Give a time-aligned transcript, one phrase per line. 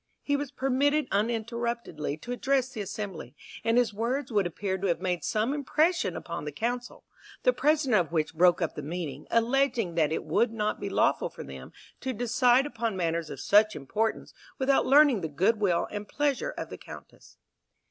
[0.23, 4.99] He was permitted uninterruptedly to address the assembly, and his words would appear to have
[4.99, 7.03] made some impression upon the council,
[7.43, 11.29] the president of which broke up the meeting, alleging that it would not be lawful
[11.29, 16.07] for them to decide upon matters of such importance without learning the good will and
[16.07, 17.37] pleasure of the Countess.